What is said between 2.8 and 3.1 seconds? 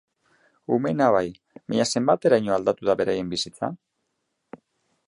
da